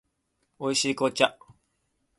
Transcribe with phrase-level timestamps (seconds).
[0.59, 1.37] 美味しい紅茶